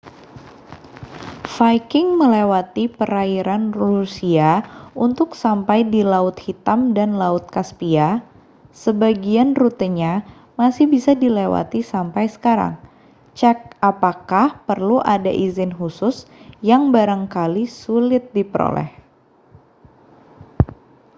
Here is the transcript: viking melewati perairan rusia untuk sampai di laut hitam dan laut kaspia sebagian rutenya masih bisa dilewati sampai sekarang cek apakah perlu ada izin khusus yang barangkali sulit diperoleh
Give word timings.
viking 1.55 2.07
melewati 2.19 2.85
perairan 2.97 3.63
rusia 3.79 4.51
untuk 5.05 5.29
sampai 5.43 5.79
di 5.93 6.01
laut 6.11 6.37
hitam 6.45 6.79
dan 6.97 7.09
laut 7.21 7.45
kaspia 7.55 8.09
sebagian 8.83 9.49
rutenya 9.61 10.13
masih 10.59 10.85
bisa 10.93 11.11
dilewati 11.23 11.79
sampai 11.93 12.25
sekarang 12.35 12.73
cek 13.39 13.57
apakah 13.91 14.47
perlu 14.67 14.97
ada 15.15 15.29
izin 15.45 15.69
khusus 15.79 16.15
yang 16.69 16.83
barangkali 16.95 17.63
sulit 17.83 18.23
diperoleh 18.35 18.89